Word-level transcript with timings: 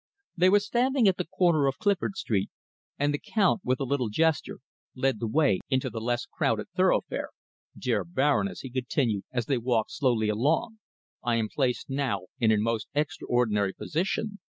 They 0.35 0.49
were 0.49 0.59
standing 0.59 1.07
at 1.07 1.17
the 1.17 1.27
corner 1.27 1.67
of 1.67 1.77
Clifford 1.77 2.15
Street, 2.17 2.49
and 2.97 3.13
the 3.13 3.19
Count, 3.19 3.61
with 3.63 3.79
a 3.79 3.83
little 3.83 4.09
gesture, 4.09 4.57
led 4.95 5.19
the 5.19 5.27
way 5.27 5.59
into 5.69 5.91
the 5.91 6.01
less 6.01 6.25
crowded 6.25 6.69
thoroughfare. 6.75 7.29
"Dear 7.77 8.03
Baroness," 8.03 8.61
he 8.61 8.71
continued, 8.71 9.25
as 9.31 9.45
they 9.45 9.59
walked 9.59 9.91
slowly 9.91 10.27
along, 10.27 10.79
"I 11.23 11.35
am 11.35 11.49
placed 11.49 11.87
now 11.87 12.21
in 12.39 12.51
a 12.51 12.57
most 12.57 12.87
extraordinary 12.95 13.73
position. 13.73 14.39